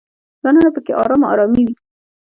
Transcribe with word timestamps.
دننه 0.43 0.69
په 0.75 0.79
کې 0.85 0.93
ارامه 1.01 1.27
ارامي 1.33 1.61
وي. 1.67 1.75